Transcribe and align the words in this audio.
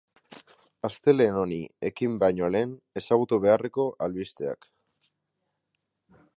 Astelehen 0.87 1.37
honi 1.41 1.59
ekin 1.89 2.15
baino 2.25 2.49
lehen 2.55 2.73
ezagutu 3.03 3.41
beharreko 3.45 3.87
albisteak. 4.07 4.69